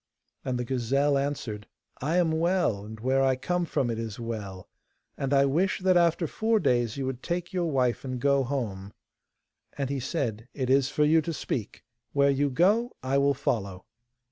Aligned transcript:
And 0.43 0.57
the 0.57 0.65
gazelle 0.65 1.15
answered: 1.15 1.67
'I 2.01 2.17
am 2.17 2.31
well, 2.31 2.83
and 2.83 2.99
where 2.99 3.21
I 3.21 3.35
come 3.35 3.65
from 3.65 3.91
it 3.91 3.99
is 3.99 4.19
well, 4.19 4.67
and 5.15 5.31
I 5.31 5.45
wish 5.45 5.77
that 5.81 5.95
after 5.95 6.25
four 6.25 6.59
days 6.59 6.97
you 6.97 7.05
would 7.05 7.21
take 7.21 7.53
your 7.53 7.69
wife 7.69 8.03
and 8.03 8.19
go 8.19 8.43
home.' 8.43 8.93
And 9.77 9.91
he 9.91 9.99
said: 9.99 10.47
'It 10.55 10.71
is 10.71 10.89
for 10.89 11.03
you 11.05 11.21
to 11.21 11.33
speak. 11.33 11.83
Where 12.13 12.31
you 12.31 12.49
go, 12.49 12.93
I 13.03 13.19
will 13.19 13.35
follow. 13.35 13.85